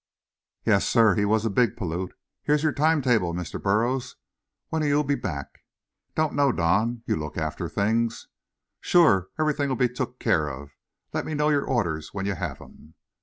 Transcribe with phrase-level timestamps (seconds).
[0.65, 1.13] "Yessir.
[1.15, 2.15] He was a big plute.
[2.41, 3.61] Here's your time table, Mr.
[3.61, 4.15] Burruz.
[4.69, 5.59] When'll you be back?"
[6.15, 7.03] "Don't know, Don.
[7.05, 8.27] You look after things."
[8.79, 9.27] "Sure!
[9.37, 10.71] everything'll be took care of.
[11.13, 12.95] Lemme know your orders when you have 'em."